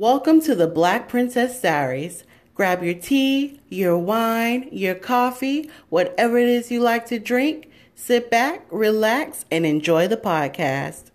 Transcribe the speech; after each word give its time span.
Welcome 0.00 0.40
to 0.44 0.54
the 0.54 0.66
Black 0.66 1.10
Princess 1.10 1.60
Diaries. 1.60 2.24
Grab 2.54 2.82
your 2.82 2.94
tea, 2.94 3.60
your 3.68 3.98
wine, 3.98 4.66
your 4.72 4.94
coffee, 4.94 5.68
whatever 5.90 6.38
it 6.38 6.48
is 6.48 6.70
you 6.70 6.80
like 6.80 7.04
to 7.08 7.18
drink. 7.18 7.70
Sit 7.94 8.30
back, 8.30 8.64
relax, 8.70 9.44
and 9.50 9.66
enjoy 9.66 10.08
the 10.08 10.16
podcast. 10.16 11.10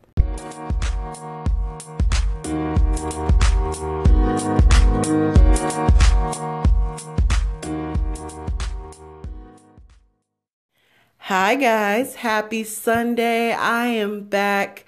Hi, 11.17 11.55
guys. 11.55 12.17
Happy 12.17 12.63
Sunday. 12.63 13.51
I 13.51 13.87
am 13.87 14.25
back. 14.25 14.85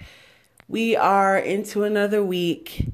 We 0.68 0.94
are 0.94 1.36
into 1.36 1.82
another 1.82 2.22
week, 2.22 2.86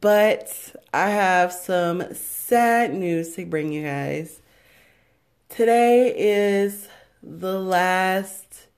but 0.00 0.74
I 0.94 1.10
have 1.10 1.52
some 1.52 2.14
sad 2.14 2.94
news 2.94 3.34
to 3.34 3.44
bring 3.44 3.72
you 3.72 3.82
guys. 3.84 4.40
Today 5.48 6.14
is 6.16 6.88
the 7.22 7.58
last 7.60 8.68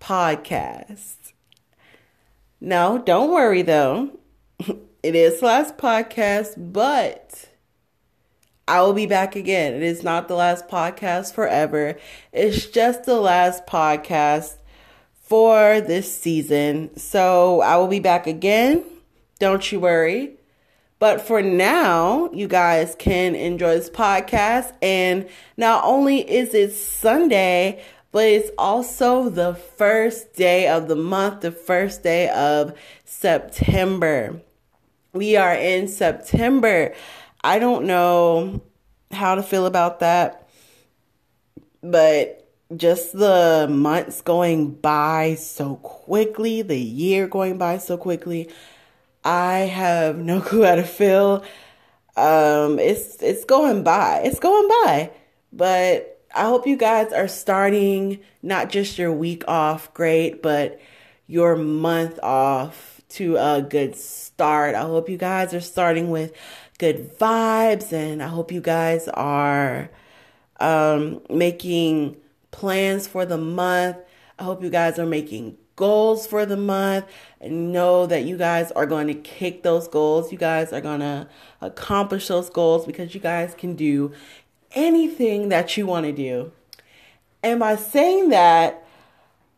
podcast. 0.00 1.32
No, 2.60 3.02
don't 3.04 3.30
worry 3.32 3.62
though. 3.62 4.18
It 5.04 5.14
is 5.14 5.40
the 5.40 5.46
last 5.46 5.76
podcast, 5.76 6.72
but 6.72 7.50
I 8.66 8.80
will 8.80 8.94
be 8.94 9.04
back 9.04 9.36
again. 9.36 9.74
It 9.74 9.82
is 9.82 10.02
not 10.02 10.28
the 10.28 10.34
last 10.34 10.66
podcast 10.66 11.34
forever. 11.34 11.98
It's 12.32 12.64
just 12.64 13.04
the 13.04 13.20
last 13.20 13.66
podcast 13.66 14.54
for 15.12 15.82
this 15.82 16.10
season. 16.18 16.96
So 16.96 17.60
I 17.60 17.76
will 17.76 17.88
be 17.88 18.00
back 18.00 18.26
again. 18.26 18.82
Don't 19.38 19.70
you 19.72 19.80
worry. 19.80 20.36
But 20.98 21.20
for 21.20 21.42
now, 21.42 22.30
you 22.32 22.48
guys 22.48 22.96
can 22.98 23.34
enjoy 23.34 23.74
this 23.74 23.90
podcast. 23.90 24.72
And 24.80 25.28
not 25.56 25.84
only 25.84 26.20
is 26.20 26.54
it 26.54 26.72
Sunday, 26.72 27.82
but 28.12 28.26
it's 28.26 28.50
also 28.56 29.28
the 29.28 29.54
first 29.54 30.34
day 30.34 30.68
of 30.68 30.88
the 30.88 30.96
month, 30.96 31.40
the 31.40 31.50
first 31.50 32.02
day 32.04 32.28
of 32.28 32.72
September. 33.04 34.40
We 35.12 35.36
are 35.36 35.54
in 35.54 35.88
September. 35.88 36.94
I 37.42 37.58
don't 37.58 37.86
know 37.86 38.62
how 39.10 39.34
to 39.34 39.42
feel 39.42 39.66
about 39.66 40.00
that, 40.00 40.48
but 41.82 42.48
just 42.76 43.12
the 43.12 43.66
months 43.70 44.22
going 44.22 44.72
by 44.72 45.34
so 45.34 45.76
quickly, 45.76 46.62
the 46.62 46.78
year 46.78 47.26
going 47.26 47.58
by 47.58 47.78
so 47.78 47.96
quickly, 47.96 48.48
I 49.24 49.60
have 49.60 50.18
no 50.18 50.40
clue 50.42 50.64
how 50.64 50.74
to 50.76 50.84
feel. 50.84 51.44
Um, 52.16 52.78
it's 52.78 53.22
it's 53.22 53.44
going 53.44 53.82
by. 53.82 54.22
It's 54.24 54.38
going 54.38 54.68
by. 54.68 55.10
But 55.52 56.22
I 56.34 56.44
hope 56.44 56.66
you 56.66 56.76
guys 56.76 57.12
are 57.12 57.28
starting 57.28 58.20
not 58.42 58.70
just 58.70 58.98
your 58.98 59.12
week 59.12 59.44
off 59.48 59.92
great, 59.94 60.42
but 60.42 60.80
your 61.26 61.56
month 61.56 62.18
off 62.22 63.00
to 63.10 63.36
a 63.36 63.62
good 63.62 63.96
start. 63.96 64.74
I 64.74 64.82
hope 64.82 65.08
you 65.08 65.16
guys 65.16 65.54
are 65.54 65.60
starting 65.60 66.10
with 66.10 66.32
good 66.78 67.16
vibes 67.18 67.92
and 67.92 68.22
I 68.22 68.26
hope 68.26 68.50
you 68.50 68.60
guys 68.60 69.06
are 69.08 69.90
um, 70.58 71.20
making 71.30 72.16
plans 72.50 73.06
for 73.06 73.24
the 73.24 73.38
month. 73.38 73.96
I 74.38 74.42
hope 74.42 74.62
you 74.62 74.70
guys 74.70 74.98
are 74.98 75.06
making 75.06 75.56
goals 75.76 76.26
for 76.26 76.46
the 76.46 76.56
month 76.56 77.06
and 77.40 77.72
know 77.72 78.06
that 78.06 78.24
you 78.24 78.36
guys 78.36 78.70
are 78.72 78.86
going 78.86 79.06
to 79.08 79.14
kick 79.14 79.62
those 79.62 79.88
goals. 79.88 80.32
You 80.32 80.38
guys 80.38 80.72
are 80.72 80.80
going 80.80 81.00
to 81.00 81.28
accomplish 81.60 82.28
those 82.28 82.50
goals 82.50 82.86
because 82.86 83.14
you 83.14 83.20
guys 83.20 83.54
can 83.54 83.74
do 83.74 84.12
anything 84.72 85.48
that 85.48 85.76
you 85.76 85.86
want 85.86 86.06
to 86.06 86.12
do. 86.12 86.52
And 87.42 87.60
by 87.60 87.76
saying 87.76 88.30
that, 88.30 88.86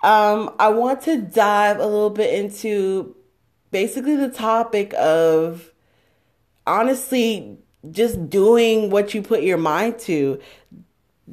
um, 0.02 0.54
I 0.58 0.68
want 0.68 1.02
to 1.02 1.20
dive 1.20 1.78
a 1.78 1.86
little 1.86 2.10
bit 2.10 2.34
into 2.34 3.14
basically 3.70 4.16
the 4.16 4.30
topic 4.30 4.94
of 4.94 5.72
honestly 6.66 7.58
just 7.90 8.28
doing 8.28 8.90
what 8.90 9.14
you 9.14 9.22
put 9.22 9.42
your 9.42 9.58
mind 9.58 9.98
to, 10.00 10.40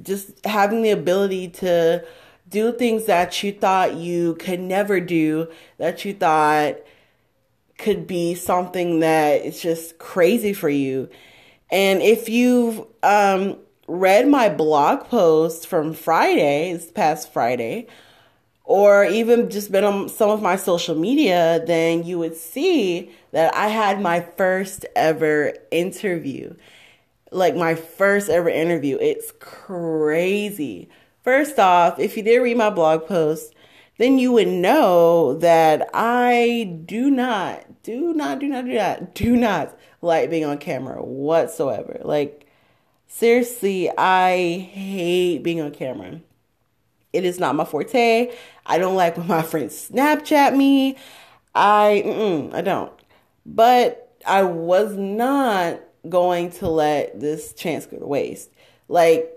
just 0.02 0.46
having 0.46 0.82
the 0.82 0.92
ability 0.92 1.50
to 1.50 2.06
do 2.54 2.72
things 2.72 3.06
that 3.06 3.44
you 3.44 3.52
thought 3.52 3.96
you 3.96 4.36
could 4.36 4.60
never 4.60 5.00
do, 5.00 5.50
that 5.80 6.06
you 6.06 6.14
thought 6.14 6.76
could 7.80 8.06
be 8.08 8.36
something 8.36 9.00
that 9.00 9.44
is 9.44 9.62
just 9.62 9.98
crazy 9.98 10.54
for 10.54 10.70
you. 10.70 11.10
And 11.72 12.02
if 12.02 12.30
you've 12.30 12.86
um, 13.02 13.58
read 13.88 14.28
my 14.28 14.48
blog 14.48 15.06
post 15.06 15.68
from 15.68 15.94
Friday, 15.94 16.72
this 16.74 16.92
past 16.92 17.34
Friday, 17.34 17.88
or 18.64 19.04
even 19.04 19.50
just 19.50 19.72
been 19.72 19.84
on 19.84 20.08
some 20.08 20.30
of 20.30 20.42
my 20.42 20.56
social 20.56 20.96
media, 20.96 21.64
then 21.66 22.04
you 22.04 22.20
would 22.20 22.38
see 22.38 23.12
that 23.32 23.54
I 23.56 23.68
had 23.68 24.00
my 24.00 24.22
first 24.22 24.86
ever 24.96 25.54
interview. 25.72 26.56
Like 27.32 27.56
my 27.56 27.74
first 27.74 28.30
ever 28.30 28.50
interview. 28.50 28.98
It's 29.02 29.34
crazy. 29.40 30.88
First 31.24 31.58
off, 31.58 32.00
if 32.00 32.18
you 32.18 32.24
did 32.24 32.40
read 32.40 32.58
my 32.58 32.70
blog 32.70 33.08
post, 33.08 33.54
then 33.98 34.18
you 34.18 34.34
would 34.34 34.48
know 34.48 35.38
that 35.38 35.90
I 35.94 36.82
do 36.86 37.10
not, 37.10 37.82
do 37.82 38.14
not, 38.14 38.40
do 38.40 38.48
not, 38.48 38.66
do 38.66 38.74
not, 38.74 39.14
do 39.16 39.36
not 39.36 39.80
like 40.02 40.30
being 40.30 40.44
on 40.44 40.58
camera 40.58 41.02
whatsoever. 41.02 42.02
Like, 42.04 42.46
seriously, 43.08 43.90
I 43.98 44.70
hate 44.72 45.44
being 45.44 45.62
on 45.62 45.72
camera. 45.72 46.20
It 47.14 47.24
is 47.24 47.40
not 47.40 47.56
my 47.56 47.64
forte. 47.64 48.34
I 48.66 48.78
don't 48.78 48.96
like 48.96 49.16
when 49.16 49.28
my 49.28 49.42
friends 49.44 49.90
Snapchat 49.90 50.56
me. 50.56 50.98
I 51.56 52.52
I 52.54 52.62
don't. 52.62 52.92
But 53.46 54.18
I 54.26 54.44
was 54.44 54.98
not 54.98 55.80
going 56.10 56.52
to 56.52 56.68
let 56.68 57.20
this 57.20 57.54
chance 57.54 57.86
go 57.86 57.98
to 57.98 58.06
waste. 58.06 58.50
Like 58.90 59.32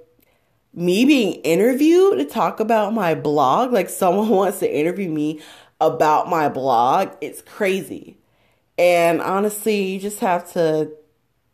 me 0.76 1.04
being 1.04 1.34
interviewed 1.40 2.18
to 2.18 2.24
talk 2.24 2.60
about 2.60 2.94
my 2.94 3.14
blog, 3.14 3.72
like 3.72 3.88
someone 3.88 4.28
wants 4.30 4.60
to 4.60 4.72
interview 4.72 5.10
me 5.10 5.40
about 5.80 6.28
my 6.28 6.48
blog, 6.48 7.12
it's 7.20 7.42
crazy. 7.42 8.18
And 8.78 9.20
honestly, 9.20 9.82
you 9.82 9.98
just 9.98 10.20
have 10.20 10.52
to 10.52 10.92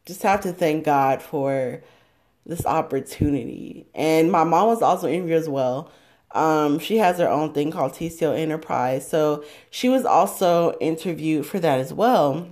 just 0.05 0.23
have 0.23 0.41
to 0.43 0.53
thank 0.53 0.85
God 0.85 1.23
for 1.23 1.83
this 2.45 2.67
opportunity. 2.67 3.87
And 3.95 4.33
my 4.33 4.43
mom 4.43 4.67
was 4.67 4.83
also 4.83 5.09
interviewed 5.09 5.39
as 5.39 5.49
well. 5.49 5.93
Um, 6.33 6.79
she 6.79 6.97
has 6.97 7.19
her 7.19 7.29
own 7.29 7.53
thing 7.53 7.71
called 7.71 7.93
TCO 7.93 8.37
Enterprise. 8.37 9.09
So 9.09 9.45
she 9.71 9.89
was 9.89 10.05
also 10.05 10.77
interviewed 10.81 11.47
for 11.47 11.61
that 11.61 11.79
as 11.79 11.93
well. 11.93 12.49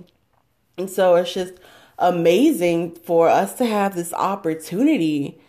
And 0.77 0.89
so 0.89 1.15
it's 1.15 1.33
just 1.33 1.55
amazing 1.99 2.95
for 2.95 3.27
us 3.27 3.55
to 3.55 3.65
have 3.65 3.95
this 3.95 4.13
opportunity, 4.13 5.39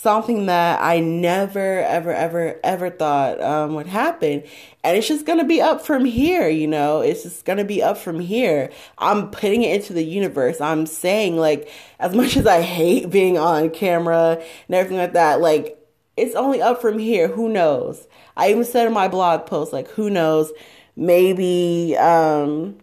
something 0.00 0.46
that 0.46 0.80
I 0.80 1.00
never, 1.00 1.80
ever, 1.80 2.14
ever, 2.14 2.58
ever 2.64 2.88
thought 2.88 3.38
um, 3.42 3.74
would 3.74 3.86
happen. 3.86 4.42
And 4.82 4.96
it's 4.96 5.08
just 5.08 5.26
to 5.26 5.44
be 5.44 5.60
up 5.60 5.84
from 5.84 6.06
here, 6.06 6.48
you 6.48 6.66
know, 6.66 7.02
it's 7.02 7.24
just 7.24 7.44
to 7.44 7.64
be 7.64 7.82
up 7.82 7.98
from 7.98 8.18
here. 8.18 8.70
I'm 8.96 9.30
putting 9.30 9.62
it 9.62 9.74
into 9.74 9.92
the 9.92 10.02
universe. 10.02 10.58
I'm 10.58 10.86
saying, 10.86 11.36
like, 11.36 11.68
as 11.98 12.14
much 12.14 12.38
as 12.38 12.46
I 12.46 12.62
hate 12.62 13.10
being 13.10 13.36
on 13.36 13.68
camera 13.68 14.42
and 14.68 14.74
everything 14.74 14.96
like 14.96 15.12
that, 15.12 15.42
like, 15.42 15.76
it's 16.16 16.34
only 16.34 16.62
up 16.62 16.80
from 16.80 16.98
here. 16.98 17.28
Who 17.28 17.50
knows? 17.50 18.08
I 18.38 18.50
even 18.50 18.64
said 18.64 18.86
in 18.86 18.94
my 18.94 19.08
blog 19.08 19.44
post, 19.44 19.70
like, 19.70 19.88
who 19.88 20.08
knows? 20.08 20.50
Maybe, 20.96 21.94
um, 21.98 22.78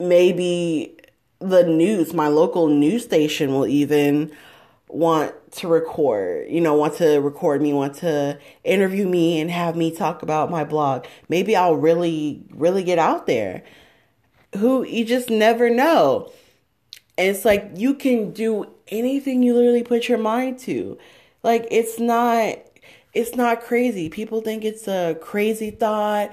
maybe 0.00 0.96
the 1.38 1.62
news, 1.62 2.12
my 2.12 2.26
local 2.26 2.66
news 2.66 3.04
station 3.04 3.52
will 3.52 3.68
even 3.68 4.32
want 4.88 5.52
to 5.52 5.68
record, 5.68 6.48
you 6.48 6.60
know, 6.60 6.74
want 6.74 6.94
to 6.96 7.18
record 7.18 7.60
me, 7.60 7.72
want 7.72 7.94
to 7.96 8.38
interview 8.64 9.06
me 9.06 9.40
and 9.40 9.50
have 9.50 9.76
me 9.76 9.94
talk 9.94 10.22
about 10.22 10.50
my 10.50 10.64
blog. 10.64 11.06
Maybe 11.28 11.54
I'll 11.54 11.76
really, 11.76 12.42
really 12.50 12.82
get 12.82 12.98
out 12.98 13.26
there. 13.26 13.64
Who 14.56 14.84
you 14.84 15.04
just 15.04 15.28
never 15.28 15.68
know. 15.68 16.32
And 17.18 17.28
it's 17.28 17.44
like 17.44 17.70
you 17.74 17.94
can 17.94 18.32
do 18.32 18.66
anything 18.88 19.42
you 19.42 19.54
literally 19.54 19.82
put 19.82 20.08
your 20.08 20.18
mind 20.18 20.58
to. 20.60 20.98
Like 21.42 21.66
it's 21.70 21.98
not 21.98 22.56
it's 23.12 23.34
not 23.34 23.62
crazy. 23.62 24.08
People 24.08 24.40
think 24.40 24.64
it's 24.64 24.86
a 24.86 25.18
crazy 25.20 25.70
thought. 25.70 26.32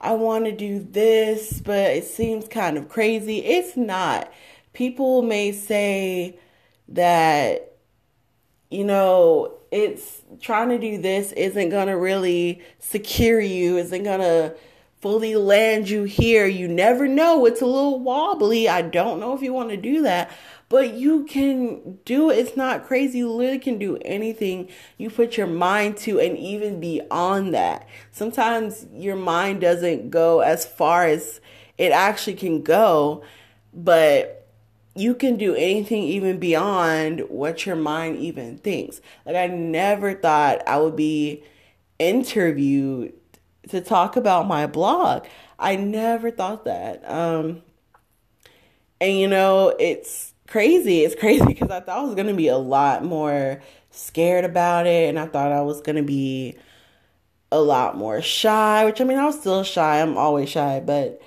I 0.00 0.12
want 0.12 0.44
to 0.44 0.52
do 0.52 0.80
this, 0.80 1.60
but 1.60 1.96
it 1.96 2.04
seems 2.04 2.46
kind 2.48 2.76
of 2.76 2.88
crazy. 2.88 3.38
It's 3.38 3.76
not. 3.76 4.30
People 4.72 5.22
may 5.22 5.52
say 5.52 6.38
that 6.88 7.75
you 8.70 8.84
know, 8.84 9.54
it's 9.70 10.22
trying 10.40 10.68
to 10.70 10.78
do 10.78 10.98
this 10.98 11.32
isn't 11.32 11.70
going 11.70 11.88
to 11.88 11.96
really 11.96 12.62
secure 12.78 13.40
you, 13.40 13.76
isn't 13.76 14.04
going 14.04 14.20
to 14.20 14.56
fully 15.00 15.36
land 15.36 15.88
you 15.88 16.04
here. 16.04 16.46
You 16.46 16.68
never 16.68 17.06
know. 17.06 17.46
It's 17.46 17.60
a 17.60 17.66
little 17.66 18.00
wobbly. 18.00 18.68
I 18.68 18.82
don't 18.82 19.20
know 19.20 19.34
if 19.34 19.42
you 19.42 19.52
want 19.52 19.70
to 19.70 19.76
do 19.76 20.02
that, 20.02 20.30
but 20.68 20.94
you 20.94 21.24
can 21.26 21.98
do 22.04 22.30
it. 22.30 22.38
It's 22.38 22.56
not 22.56 22.86
crazy. 22.86 23.18
You 23.18 23.30
literally 23.30 23.58
can 23.58 23.78
do 23.78 23.98
anything 23.98 24.68
you 24.98 25.10
put 25.10 25.36
your 25.36 25.46
mind 25.46 25.96
to, 25.98 26.18
and 26.18 26.36
even 26.36 26.80
beyond 26.80 27.54
that. 27.54 27.86
Sometimes 28.10 28.86
your 28.92 29.16
mind 29.16 29.60
doesn't 29.60 30.10
go 30.10 30.40
as 30.40 30.66
far 30.66 31.06
as 31.06 31.40
it 31.78 31.92
actually 31.92 32.34
can 32.34 32.62
go, 32.62 33.22
but 33.72 34.45
you 34.96 35.14
can 35.14 35.36
do 35.36 35.54
anything 35.54 36.02
even 36.02 36.38
beyond 36.38 37.20
what 37.28 37.66
your 37.66 37.76
mind 37.76 38.18
even 38.18 38.58
thinks. 38.58 39.00
Like, 39.24 39.36
I 39.36 39.46
never 39.46 40.14
thought 40.14 40.66
I 40.66 40.78
would 40.78 40.96
be 40.96 41.42
interviewed 41.98 43.12
to 43.68 43.80
talk 43.80 44.16
about 44.16 44.46
my 44.46 44.66
blog. 44.66 45.26
I 45.58 45.76
never 45.76 46.30
thought 46.30 46.64
that. 46.64 47.08
Um, 47.10 47.62
and 49.00 49.18
you 49.18 49.28
know, 49.28 49.74
it's 49.78 50.34
crazy. 50.46 51.04
It's 51.04 51.14
crazy 51.20 51.44
because 51.44 51.70
I 51.70 51.80
thought 51.80 51.98
I 51.98 52.02
was 52.02 52.14
going 52.14 52.28
to 52.28 52.34
be 52.34 52.48
a 52.48 52.58
lot 52.58 53.04
more 53.04 53.62
scared 53.90 54.44
about 54.44 54.86
it. 54.86 55.08
And 55.08 55.18
I 55.18 55.26
thought 55.26 55.52
I 55.52 55.62
was 55.62 55.80
going 55.80 55.96
to 55.96 56.02
be 56.02 56.56
a 57.52 57.60
lot 57.60 57.96
more 57.96 58.20
shy, 58.22 58.84
which 58.84 59.00
I 59.00 59.04
mean, 59.04 59.18
I 59.18 59.24
was 59.24 59.38
still 59.38 59.62
shy. 59.62 60.00
I'm 60.00 60.16
always 60.16 60.48
shy, 60.48 60.80
but 60.84 61.20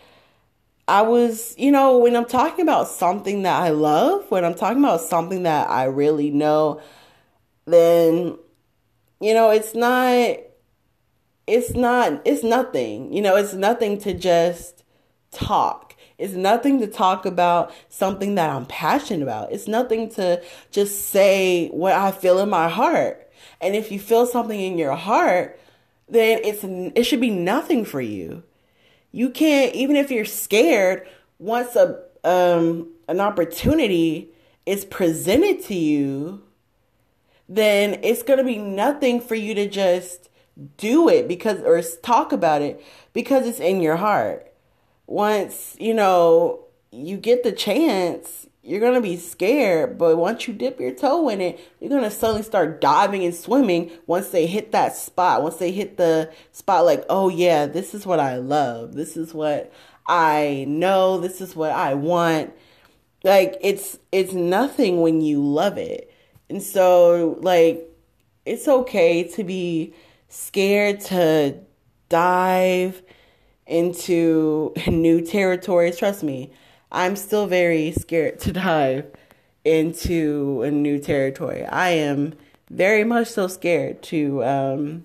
I 0.89 1.01
was, 1.03 1.56
you 1.57 1.71
know, 1.71 1.97
when 2.00 2.15
I'm 2.15 2.25
talking 2.25 2.63
about 2.63 2.88
something 2.88 3.44
that 3.44 3.62
I 3.62 3.69
love, 3.69 4.30
when 4.30 4.44
I'm 4.44 4.56
talking 4.56 4.83
about 4.83 5.01
something 5.01 5.44
that 5.44 5.69
I 5.69 5.86
really 5.86 6.31
know, 6.31 6.81
then, 7.65 8.38
you 9.21 9.33
know, 9.33 9.51
it's 9.51 9.75
not, 9.75 10.38
it's 11.47 11.74
not, 11.75 12.21
it's 12.25 12.44
nothing, 12.44 13.13
you 13.13 13.21
know, 13.21 13.36
it's 13.36 13.53
nothing 13.53 13.97
to 14.00 14.13
just 14.13 14.83
talk 15.31 15.89
it's 16.19 16.33
nothing 16.33 16.81
to 16.81 16.88
talk 16.88 17.25
about 17.25 17.74
something 17.88 18.36
that 18.36 18.50
I'm 18.50 18.65
passionate 18.65 19.24
about. 19.24 19.53
It's 19.53 19.69
nothing 19.69 20.09
to 20.12 20.44
just 20.69 21.07
say 21.07 21.69
what 21.69 21.94
I 21.94 22.12
feel 22.12 22.39
in 22.39 22.50
my 22.50 22.68
heart. 22.68 23.31
And 23.62 23.74
if 23.74 23.89
you 23.89 24.00
feel 24.00 24.25
something 24.25 24.59
in 24.59 24.77
your 24.77 24.95
heart, 24.95 25.57
then 26.09 26.41
it's 26.44 26.63
it 26.63 27.06
should 27.06 27.21
be 27.21 27.30
nothing 27.30 27.86
for 27.86 28.01
you. 28.01 28.44
You 29.12 29.30
can't 29.30 29.74
even 29.76 29.96
if 29.96 30.12
you're 30.12 30.26
scared, 30.26 31.08
once 31.40 31.76
a 31.76 32.02
um 32.24 32.90
an 33.08 33.20
opportunity 33.20 34.30
is 34.66 34.86
presented 34.86 35.64
to 35.66 35.74
you, 35.74 36.44
then 37.48 38.00
it's 38.04 38.22
going 38.22 38.38
to 38.38 38.46
be 38.46 38.58
nothing 38.58 39.20
for 39.20 39.36
you 39.36 39.56
to 39.56 39.68
just 39.68 40.30
do 40.78 41.10
it 41.10 41.28
because 41.28 41.62
or 41.62 41.82
talk 42.02 42.32
about 42.32 42.62
it 42.62 42.84
because 43.14 43.48
it's 43.48 43.60
in 43.60 43.82
your 43.82 43.96
heart. 43.96 44.54
Once, 45.08 45.76
you 45.80 45.94
know, 45.94 46.66
you 46.92 47.18
get 47.18 47.44
the 47.44 47.52
chance, 47.52 48.48
you're 48.69 48.80
to 48.94 49.01
be 49.01 49.18
scared. 49.18 49.98
But 49.98 50.18
once 50.18 50.48
you 50.48 50.54
dip 50.54 50.80
your 50.80 50.92
toe 50.92 51.27
in 51.27 51.42
it, 51.42 51.60
you're 51.80 51.89
to 52.04 52.12
suddenly 52.12 52.44
start 52.44 52.80
diving 52.80 53.24
and 53.24 53.33
swimming 53.33 53.89
once 54.06 54.30
they 54.30 54.45
hit 54.45 54.71
that 54.74 54.95
spot. 54.95 55.42
Once 55.42 55.56
they 55.56 55.71
hit 55.71 55.98
the 55.98 56.31
spot, 56.51 56.86
like, 56.86 57.04
oh, 57.10 57.30
yeah, 57.30 57.66
this 57.66 57.95
is 57.95 58.06
what 58.06 58.19
I 58.19 58.38
love. 58.38 58.94
This 58.94 59.18
is 59.18 59.33
what 59.33 59.74
I 60.06 60.66
know. 60.68 61.19
This 61.19 61.42
is 61.42 61.56
what 61.56 61.71
I 61.71 61.95
want. 61.95 62.54
Like, 63.24 63.57
it's, 63.62 63.98
it's 64.12 64.33
nothing 64.33 65.01
when 65.01 65.22
you 65.22 65.44
love 65.44 65.80
it. 65.80 66.13
And 66.48 66.62
so, 66.62 67.39
like, 67.42 67.83
it's 68.45 68.68
okay 68.68 69.24
to 69.24 69.44
be 69.44 69.95
scared 70.27 71.00
to 71.01 71.57
dive 72.07 73.01
into 73.65 74.74
new 74.88 75.25
territories. 75.25 75.98
Trust 75.98 76.22
me, 76.22 76.51
I'm 76.91 77.15
still 77.15 77.47
very 77.47 77.91
scared 77.91 78.39
to 78.41 78.51
dive 78.53 79.06
into 79.63 80.63
a 80.63 80.71
new 80.71 81.00
territory. 81.00 81.65
I 81.65 81.89
am 81.89 82.33
very 82.69 83.03
much 83.03 83.27
so 83.27 83.47
scared 83.47 84.01
to 84.03 84.44
um, 84.44 85.03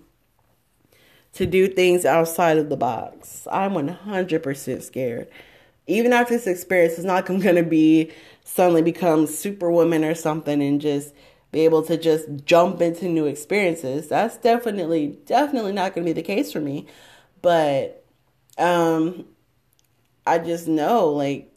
to 1.32 1.46
do 1.46 1.66
things 1.66 2.04
outside 2.04 2.58
of 2.58 2.68
the 2.68 2.76
box. 2.76 3.46
I'm 3.50 3.72
100% 3.72 4.82
scared. 4.82 5.28
Even 5.86 6.12
after 6.12 6.34
this 6.34 6.46
experience, 6.46 6.94
it's 6.94 7.04
not 7.04 7.28
I'm 7.28 7.40
going 7.40 7.56
to 7.56 7.62
be 7.62 8.12
suddenly 8.44 8.82
become 8.82 9.26
superwoman 9.26 10.04
or 10.04 10.14
something 10.14 10.62
and 10.62 10.80
just 10.80 11.14
be 11.50 11.60
able 11.60 11.82
to 11.82 11.96
just 11.96 12.28
jump 12.44 12.80
into 12.80 13.08
new 13.08 13.26
experiences. 13.26 14.08
That's 14.08 14.36
definitely, 14.36 15.18
definitely 15.26 15.72
not 15.72 15.94
going 15.94 16.06
to 16.06 16.08
be 16.08 16.20
the 16.20 16.26
case 16.26 16.52
for 16.52 16.60
me. 16.60 16.86
But 17.42 18.04
um, 18.58 19.26
I 20.26 20.38
just 20.38 20.68
know 20.68 21.08
like 21.08 21.53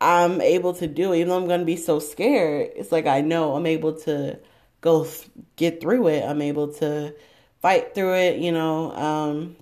I'm 0.00 0.40
able 0.40 0.74
to 0.74 0.86
do 0.86 1.12
it, 1.12 1.18
even 1.18 1.28
though 1.28 1.38
I'm 1.38 1.48
going 1.48 1.60
to 1.60 1.66
be 1.66 1.76
so 1.76 1.98
scared. 1.98 2.70
It's 2.76 2.92
like 2.92 3.06
I 3.06 3.20
know 3.20 3.54
I'm 3.54 3.66
able 3.66 3.94
to 4.00 4.38
go 4.80 5.04
th- 5.04 5.28
get 5.56 5.80
through 5.80 6.08
it. 6.08 6.24
I'm 6.24 6.40
able 6.40 6.68
to 6.74 7.14
fight 7.60 7.94
through 7.94 8.14
it. 8.14 8.38
You 8.38 8.52
know, 8.52 8.92
um, 8.94 9.56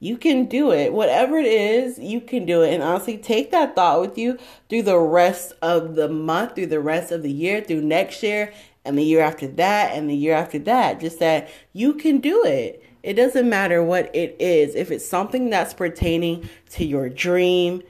you 0.00 0.16
can 0.16 0.46
do 0.46 0.72
it. 0.72 0.92
Whatever 0.92 1.36
it 1.36 1.46
is, 1.46 1.98
you 1.98 2.20
can 2.20 2.44
do 2.44 2.62
it. 2.62 2.74
And 2.74 2.82
honestly, 2.82 3.18
take 3.18 3.50
that 3.52 3.76
thought 3.76 4.00
with 4.00 4.18
you 4.18 4.38
through 4.68 4.82
the 4.82 4.98
rest 4.98 5.52
of 5.62 5.94
the 5.94 6.08
month, 6.08 6.56
through 6.56 6.66
the 6.66 6.80
rest 6.80 7.12
of 7.12 7.22
the 7.22 7.30
year, 7.30 7.60
through 7.60 7.82
next 7.82 8.22
year, 8.22 8.52
and 8.84 8.98
the 8.98 9.04
year 9.04 9.20
after 9.20 9.46
that, 9.46 9.92
and 9.92 10.08
the 10.08 10.16
year 10.16 10.34
after 10.34 10.58
that. 10.60 11.00
Just 11.00 11.18
that 11.20 11.50
you 11.72 11.94
can 11.94 12.18
do 12.18 12.44
it. 12.44 12.82
It 13.02 13.14
doesn't 13.14 13.48
matter 13.48 13.82
what 13.82 14.14
it 14.14 14.36
is. 14.40 14.74
If 14.74 14.90
it's 14.90 15.08
something 15.08 15.50
that's 15.50 15.72
pertaining 15.72 16.48
to 16.70 16.84
your 16.84 17.08
dream, 17.08 17.82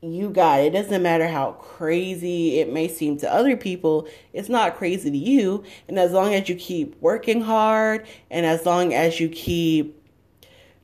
you 0.00 0.30
got 0.30 0.60
it. 0.60 0.72
Doesn't 0.72 1.02
matter 1.02 1.26
how 1.26 1.52
crazy 1.52 2.60
it 2.60 2.72
may 2.72 2.88
seem 2.88 3.16
to 3.18 3.32
other 3.32 3.56
people, 3.56 4.08
it's 4.32 4.48
not 4.48 4.76
crazy 4.76 5.10
to 5.10 5.16
you. 5.16 5.64
And 5.88 5.98
as 5.98 6.12
long 6.12 6.34
as 6.34 6.48
you 6.48 6.54
keep 6.54 7.00
working 7.00 7.42
hard 7.42 8.06
and 8.30 8.46
as 8.46 8.64
long 8.64 8.94
as 8.94 9.18
you 9.18 9.28
keep 9.28 9.96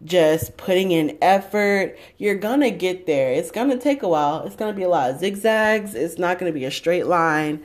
just 0.04 0.56
putting 0.56 0.90
in 0.90 1.16
effort, 1.22 1.96
you're 2.18 2.34
gonna 2.34 2.70
get 2.70 3.06
there. 3.06 3.32
It's 3.32 3.50
gonna 3.50 3.78
take 3.78 4.02
a 4.02 4.08
while. 4.08 4.44
It's 4.44 4.56
gonna 4.56 4.72
be 4.72 4.82
a 4.82 4.88
lot 4.88 5.10
of 5.10 5.20
zigzags. 5.20 5.94
It's 5.94 6.18
not 6.18 6.38
gonna 6.38 6.52
be 6.52 6.64
a 6.64 6.70
straight 6.70 7.06
line. 7.06 7.64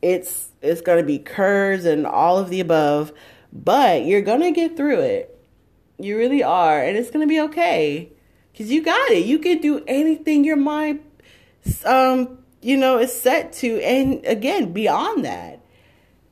It's 0.00 0.48
it's 0.62 0.80
gonna 0.80 1.02
be 1.02 1.18
curves 1.18 1.84
and 1.84 2.06
all 2.06 2.38
of 2.38 2.50
the 2.50 2.60
above. 2.60 3.12
But 3.52 4.04
you're 4.04 4.22
to 4.42 4.52
get 4.52 4.76
through 4.76 5.00
it. 5.00 5.38
You 5.98 6.16
really 6.16 6.42
are. 6.42 6.82
And 6.82 6.96
it's 6.96 7.10
to 7.26 7.28
be 7.28 7.40
okay. 7.40 8.12
Because 8.56 8.72
you 8.72 8.82
got 8.82 9.10
it. 9.10 9.26
You 9.26 9.38
can 9.38 9.60
do 9.60 9.84
anything 9.86 10.42
your 10.42 10.56
mind, 10.56 11.00
um, 11.84 12.38
you 12.62 12.78
know, 12.78 12.98
is 12.98 13.12
set 13.12 13.52
to. 13.54 13.82
And 13.82 14.24
again, 14.24 14.72
beyond 14.72 15.26
that. 15.26 15.60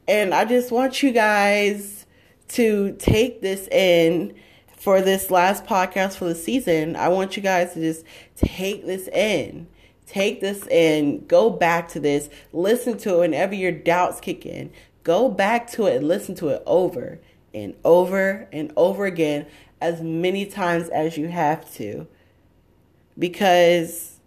And 0.09 0.33
I 0.33 0.47
just 0.47 0.73
want 0.73 1.03
you 1.03 1.13
guys 1.13 2.07
to 2.49 2.97
take 2.99 3.43
this 3.43 3.69
in 3.69 4.35
for 4.75 5.03
this 5.03 5.31
last 5.31 5.67
podcast 5.67 6.17
for 6.17 6.25
the 6.25 6.35
season. 6.35 6.97
I 6.97 7.09
want 7.09 7.37
you 7.37 7.43
guys 7.43 7.75
to 7.75 7.81
just 7.81 8.07
take 8.37 8.87
this 8.87 9.07
in. 9.09 9.67
Take 10.07 10.41
this 10.41 10.67
in. 10.69 11.27
Go 11.27 11.51
back 11.51 11.89
to 11.89 12.01
this. 12.01 12.31
Listen 12.55 12.97
to 12.99 13.17
it 13.17 13.19
whenever 13.19 13.55
your 13.55 13.73
doubts 13.73 14.19
kick 14.19 14.47
in. 14.47 14.71
Go 15.03 15.29
back 15.29 15.71
to 15.73 15.89
it 15.89 15.97
and 15.97 16.09
listen 16.09 16.35
to 16.37 16.49
it 16.49 16.63
over 16.65 17.21
and 17.53 17.75
over 17.85 18.49
and 18.51 18.73
over 18.77 19.05
again 19.05 19.47
as 19.83 20.01
many 20.01 20.47
times 20.47 20.89
as 20.89 21.19
you 21.19 21.29
have 21.29 21.71
to. 21.75 22.07
Because 23.19 24.19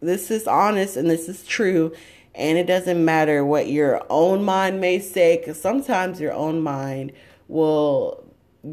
this 0.00 0.30
is 0.30 0.46
honest 0.46 0.96
and 0.96 1.10
this 1.10 1.28
is 1.28 1.44
true. 1.44 1.92
And 2.34 2.58
it 2.58 2.66
doesn't 2.66 3.02
matter 3.04 3.44
what 3.44 3.68
your 3.68 4.04
own 4.10 4.44
mind 4.44 4.80
may 4.80 4.98
say, 4.98 5.38
because 5.38 5.60
sometimes 5.60 6.20
your 6.20 6.32
own 6.32 6.60
mind 6.62 7.12
will 7.48 8.22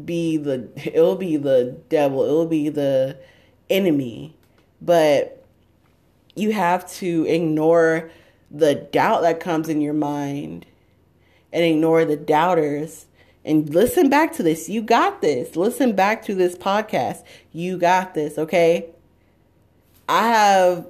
be 0.04 0.36
the 0.36 0.68
it'll 0.76 1.16
be 1.16 1.36
the 1.36 1.78
devil, 1.88 2.24
it'll 2.24 2.46
be 2.46 2.68
the 2.68 3.16
enemy. 3.70 4.36
But 4.82 5.44
you 6.34 6.52
have 6.52 6.90
to 6.94 7.24
ignore 7.26 8.10
the 8.50 8.74
doubt 8.74 9.22
that 9.22 9.40
comes 9.40 9.68
in 9.68 9.80
your 9.80 9.94
mind 9.94 10.66
and 11.52 11.64
ignore 11.64 12.04
the 12.04 12.16
doubters 12.16 13.06
and 13.44 13.72
listen 13.74 14.08
back 14.08 14.32
to 14.34 14.42
this. 14.42 14.68
You 14.68 14.82
got 14.82 15.22
this. 15.22 15.56
Listen 15.56 15.94
back 15.94 16.22
to 16.24 16.34
this 16.34 16.56
podcast. 16.56 17.22
You 17.52 17.78
got 17.78 18.14
this, 18.14 18.38
okay? 18.38 18.90
I 20.08 20.28
have 20.28 20.86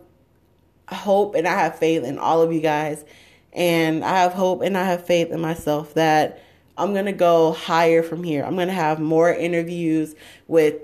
hope 0.88 1.34
and 1.34 1.46
I 1.46 1.54
have 1.54 1.78
faith 1.78 2.04
in 2.04 2.18
all 2.18 2.42
of 2.42 2.52
you 2.52 2.60
guys. 2.60 3.04
And 3.52 4.04
I 4.04 4.18
have 4.18 4.32
hope 4.32 4.62
and 4.62 4.76
I 4.76 4.84
have 4.84 5.06
faith 5.06 5.30
in 5.30 5.40
myself 5.40 5.94
that 5.94 6.42
I'm 6.76 6.92
going 6.92 7.06
to 7.06 7.12
go 7.12 7.52
higher 7.52 8.02
from 8.02 8.24
here. 8.24 8.44
I'm 8.44 8.56
going 8.56 8.68
to 8.68 8.74
have 8.74 8.98
more 8.98 9.32
interviews 9.32 10.14
with 10.48 10.74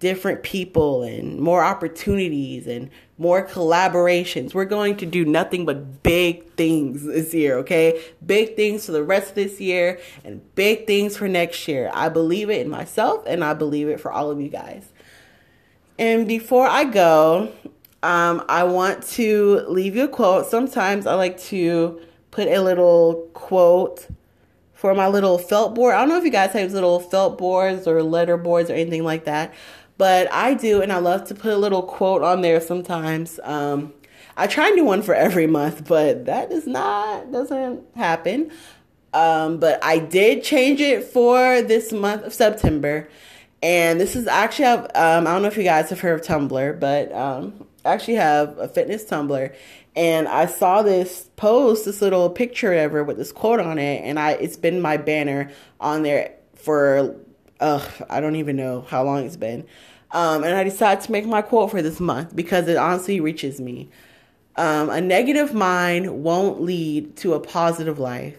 different 0.00 0.42
people 0.42 1.02
and 1.02 1.38
more 1.38 1.62
opportunities 1.62 2.66
and 2.66 2.90
more 3.18 3.46
collaborations. 3.46 4.54
We're 4.54 4.64
going 4.64 4.96
to 4.98 5.06
do 5.06 5.24
nothing 5.26 5.66
but 5.66 6.02
big 6.02 6.52
things 6.54 7.04
this 7.04 7.34
year, 7.34 7.58
okay? 7.58 8.02
Big 8.24 8.56
things 8.56 8.86
for 8.86 8.92
the 8.92 9.04
rest 9.04 9.30
of 9.30 9.34
this 9.34 9.60
year 9.60 10.00
and 10.24 10.42
big 10.54 10.86
things 10.86 11.16
for 11.16 11.28
next 11.28 11.68
year. 11.68 11.90
I 11.92 12.08
believe 12.08 12.48
it 12.48 12.62
in 12.62 12.70
myself 12.70 13.24
and 13.26 13.44
I 13.44 13.54
believe 13.54 13.88
it 13.88 14.00
for 14.00 14.10
all 14.10 14.30
of 14.30 14.40
you 14.40 14.48
guys. 14.48 14.88
And 16.00 16.26
before 16.26 16.66
I 16.66 16.84
go, 16.84 17.52
um, 18.02 18.42
I 18.48 18.64
want 18.64 19.06
to 19.08 19.66
leave 19.68 19.94
you 19.94 20.04
a 20.04 20.08
quote. 20.08 20.46
Sometimes 20.46 21.06
I 21.06 21.12
like 21.12 21.38
to 21.42 22.00
put 22.30 22.48
a 22.48 22.60
little 22.60 23.28
quote 23.34 24.08
for 24.72 24.94
my 24.94 25.08
little 25.08 25.36
felt 25.36 25.74
board. 25.74 25.94
I 25.94 25.98
don't 25.98 26.08
know 26.08 26.16
if 26.16 26.24
you 26.24 26.30
guys 26.30 26.52
have 26.52 26.72
little 26.72 27.00
felt 27.00 27.36
boards 27.36 27.86
or 27.86 28.02
letter 28.02 28.38
boards 28.38 28.70
or 28.70 28.72
anything 28.72 29.04
like 29.04 29.26
that, 29.26 29.52
but 29.98 30.32
I 30.32 30.54
do, 30.54 30.80
and 30.80 30.90
I 30.90 30.96
love 30.96 31.28
to 31.28 31.34
put 31.34 31.52
a 31.52 31.58
little 31.58 31.82
quote 31.82 32.22
on 32.22 32.40
there 32.40 32.62
sometimes. 32.62 33.38
Um, 33.42 33.92
I 34.38 34.46
try 34.46 34.68
and 34.68 34.76
do 34.76 34.84
one 34.86 35.02
for 35.02 35.14
every 35.14 35.46
month, 35.46 35.86
but 35.86 36.24
that 36.24 36.48
does 36.48 36.66
not 36.66 37.30
doesn't 37.30 37.84
happen. 37.94 38.50
Um, 39.12 39.58
but 39.58 39.84
I 39.84 39.98
did 39.98 40.42
change 40.44 40.80
it 40.80 41.04
for 41.04 41.60
this 41.60 41.92
month 41.92 42.22
of 42.22 42.32
September, 42.32 43.06
and 43.62 44.00
this 44.00 44.16
is 44.16 44.26
actually 44.26 44.66
um, 44.66 45.26
I 45.26 45.32
don't 45.32 45.42
know 45.42 45.48
if 45.48 45.56
you 45.56 45.64
guys 45.64 45.90
have 45.90 46.00
heard 46.00 46.20
of 46.20 46.26
Tumblr, 46.26 46.80
but 46.80 47.12
um, 47.12 47.66
I 47.84 47.94
actually 47.94 48.14
have 48.14 48.58
a 48.58 48.68
fitness 48.68 49.04
Tumblr, 49.04 49.54
and 49.96 50.28
I 50.28 50.46
saw 50.46 50.82
this 50.82 51.30
post, 51.36 51.84
this 51.84 52.00
little 52.00 52.30
picture 52.30 52.72
ever 52.72 53.04
with 53.04 53.16
this 53.16 53.32
quote 53.32 53.60
on 53.60 53.78
it, 53.78 54.02
and 54.04 54.18
I 54.18 54.32
it's 54.32 54.56
been 54.56 54.80
my 54.80 54.96
banner 54.96 55.50
on 55.80 56.02
there 56.02 56.34
for 56.54 57.16
uh 57.60 57.86
I 58.08 58.20
don't 58.20 58.36
even 58.36 58.56
know 58.56 58.82
how 58.82 59.04
long 59.04 59.24
it's 59.24 59.36
been. 59.36 59.66
Um, 60.12 60.42
and 60.42 60.54
I 60.54 60.64
decided 60.64 61.04
to 61.04 61.12
make 61.12 61.26
my 61.26 61.42
quote 61.42 61.70
for 61.70 61.82
this 61.82 62.00
month 62.00 62.34
because 62.34 62.66
it 62.66 62.76
honestly 62.76 63.20
reaches 63.20 63.60
me. 63.60 63.90
Um, 64.56 64.90
a 64.90 65.00
negative 65.00 65.54
mind 65.54 66.24
won't 66.24 66.60
lead 66.60 67.16
to 67.18 67.34
a 67.34 67.40
positive 67.40 67.98
life. 67.98 68.36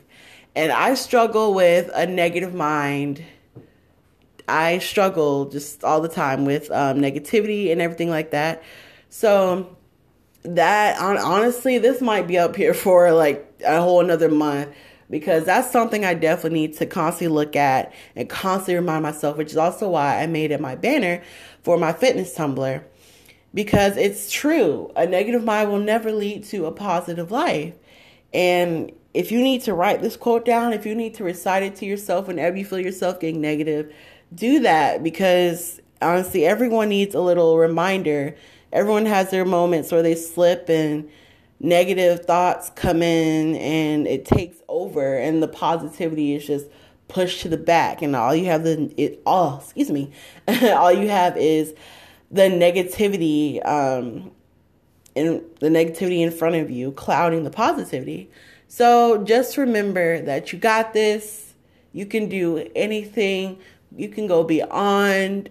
And 0.53 0.71
I 0.71 0.95
struggle 0.95 1.53
with 1.53 1.89
a 1.93 2.05
negative 2.05 2.53
mind. 2.53 3.23
I 4.51 4.79
struggle 4.79 5.45
just 5.45 5.83
all 5.83 6.01
the 6.01 6.09
time 6.09 6.45
with 6.45 6.69
um, 6.71 6.99
negativity 6.99 7.71
and 7.71 7.81
everything 7.81 8.09
like 8.09 8.31
that. 8.31 8.63
So 9.09 9.75
that 10.43 10.99
honestly, 10.99 11.77
this 11.77 12.01
might 12.01 12.27
be 12.27 12.37
up 12.37 12.55
here 12.55 12.73
for 12.75 13.11
like 13.11 13.47
a 13.65 13.81
whole 13.81 14.01
another 14.01 14.29
month 14.29 14.69
because 15.09 15.43
that's 15.43 15.71
something 15.71 16.05
I 16.05 16.13
definitely 16.13 16.59
need 16.59 16.77
to 16.77 16.85
constantly 16.85 17.35
look 17.35 17.55
at 17.55 17.93
and 18.15 18.29
constantly 18.29 18.75
remind 18.75 19.03
myself, 19.03 19.37
which 19.37 19.51
is 19.51 19.57
also 19.57 19.89
why 19.89 20.21
I 20.21 20.27
made 20.27 20.51
it 20.51 20.61
my 20.61 20.75
banner 20.75 21.21
for 21.63 21.77
my 21.77 21.93
fitness 21.93 22.35
Tumblr. 22.35 22.83
Because 23.53 23.97
it's 23.97 24.31
true, 24.31 24.91
a 24.95 25.05
negative 25.05 25.43
mind 25.43 25.69
will 25.69 25.79
never 25.79 26.13
lead 26.13 26.45
to 26.45 26.65
a 26.65 26.71
positive 26.71 27.31
life. 27.31 27.73
And 28.33 28.93
if 29.13 29.29
you 29.29 29.41
need 29.41 29.61
to 29.63 29.73
write 29.73 30.01
this 30.01 30.15
quote 30.15 30.45
down, 30.45 30.71
if 30.71 30.85
you 30.85 30.95
need 30.95 31.15
to 31.15 31.25
recite 31.25 31.63
it 31.63 31.75
to 31.77 31.85
yourself 31.85 32.27
whenever 32.27 32.55
you 32.55 32.63
feel 32.63 32.79
yourself 32.79 33.19
getting 33.19 33.41
negative, 33.41 33.93
do 34.33 34.59
that 34.61 35.03
because 35.03 35.79
honestly, 36.01 36.45
everyone 36.45 36.89
needs 36.89 37.15
a 37.15 37.21
little 37.21 37.57
reminder. 37.57 38.35
Everyone 38.71 39.05
has 39.05 39.29
their 39.29 39.45
moments 39.45 39.91
where 39.91 40.01
they 40.01 40.15
slip 40.15 40.69
and 40.69 41.09
negative 41.59 42.25
thoughts 42.25 42.71
come 42.75 43.03
in 43.03 43.55
and 43.55 44.07
it 44.07 44.25
takes 44.25 44.57
over 44.67 45.17
and 45.17 45.43
the 45.43 45.47
positivity 45.47 46.33
is 46.33 46.45
just 46.45 46.67
pushed 47.07 47.41
to 47.41 47.49
the 47.49 47.57
back. 47.57 48.01
And 48.01 48.15
all 48.15 48.33
you 48.33 48.45
have 48.45 48.63
the 48.63 48.91
it 48.97 49.21
all 49.25 49.59
excuse 49.59 49.91
me 49.91 50.11
all 50.47 50.91
you 50.91 51.09
have 51.09 51.37
is 51.37 51.73
the 52.31 52.43
negativity 52.43 53.65
um 53.67 54.31
in 55.13 55.43
the 55.59 55.67
negativity 55.67 56.21
in 56.21 56.31
front 56.31 56.55
of 56.55 56.71
you 56.71 56.91
clouding 56.93 57.43
the 57.43 57.49
positivity. 57.49 58.29
So 58.67 59.23
just 59.25 59.57
remember 59.57 60.21
that 60.21 60.53
you 60.53 60.59
got 60.59 60.93
this. 60.93 61.53
You 61.91 62.05
can 62.05 62.29
do 62.29 62.69
anything 62.73 63.59
you 63.95 64.09
can 64.09 64.27
go 64.27 64.43
beyond 64.43 65.49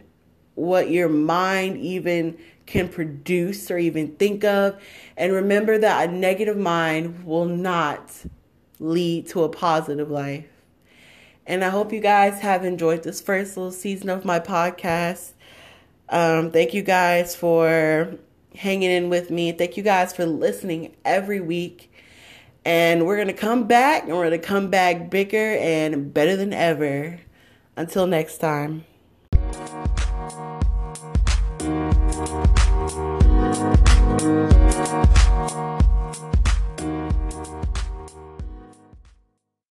what 0.54 0.90
your 0.90 1.08
mind 1.08 1.78
even 1.78 2.38
can 2.66 2.88
produce 2.88 3.70
or 3.70 3.78
even 3.78 4.14
think 4.16 4.44
of. 4.44 4.80
And 5.16 5.32
remember 5.32 5.78
that 5.78 6.08
a 6.08 6.12
negative 6.12 6.56
mind 6.56 7.24
will 7.24 7.46
not 7.46 8.24
lead 8.78 9.28
to 9.28 9.42
a 9.42 9.48
positive 9.48 10.10
life. 10.10 10.46
And 11.46 11.64
I 11.64 11.70
hope 11.70 11.92
you 11.92 12.00
guys 12.00 12.40
have 12.40 12.64
enjoyed 12.64 13.02
this 13.02 13.20
first 13.20 13.56
little 13.56 13.72
season 13.72 14.08
of 14.08 14.24
my 14.24 14.38
podcast. 14.38 15.32
Um, 16.08 16.50
thank 16.50 16.74
you 16.74 16.82
guys 16.82 17.34
for 17.34 18.14
hanging 18.54 18.90
in 18.90 19.08
with 19.08 19.30
me. 19.30 19.52
Thank 19.52 19.76
you 19.76 19.82
guys 19.82 20.12
for 20.12 20.26
listening 20.26 20.94
every 21.04 21.40
week. 21.40 21.92
And 22.64 23.06
we're 23.06 23.16
going 23.16 23.28
to 23.28 23.34
come 23.34 23.66
back 23.66 24.04
and 24.04 24.12
we're 24.12 24.28
going 24.28 24.40
to 24.40 24.46
come 24.46 24.68
back 24.68 25.10
bigger 25.10 25.56
and 25.56 26.12
better 26.12 26.36
than 26.36 26.52
ever. 26.52 27.18
Until 27.80 28.06
next 28.06 28.36
time. 28.36 28.84